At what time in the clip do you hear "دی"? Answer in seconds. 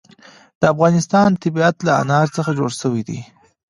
3.09-3.19